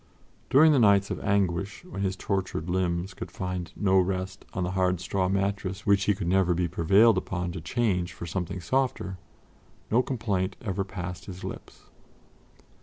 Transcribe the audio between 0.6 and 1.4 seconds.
the nights of